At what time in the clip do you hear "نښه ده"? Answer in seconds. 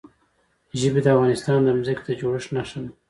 2.55-2.91